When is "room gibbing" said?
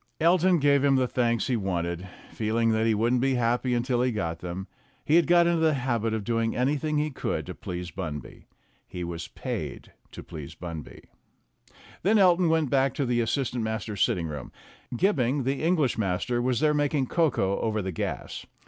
14.25-15.43